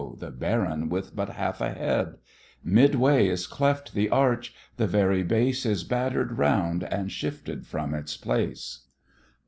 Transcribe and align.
the 0.17 0.31
Baron 0.31 0.89
with 0.89 1.15
but 1.15 1.29
half 1.29 1.61
a 1.61 1.69
head: 1.71 2.15
Midway 2.63 3.27
is 3.27 3.45
cleft 3.45 3.93
the 3.93 4.09
arch; 4.09 4.51
the 4.77 4.87
very 4.87 5.21
base 5.21 5.63
Is 5.63 5.83
batter'd 5.83 6.39
round 6.39 6.83
and 6.85 7.11
shifted 7.11 7.67
from 7.67 7.93
its 7.93 8.17
place. 8.17 8.87